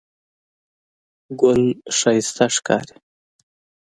[1.39, 1.63] ګل
[1.97, 2.95] ښایسته ښکاري.